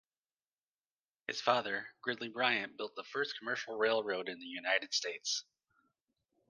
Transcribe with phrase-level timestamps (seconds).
[1.27, 5.43] His father, Gridley Bryant built the first commercial railroad in the United States.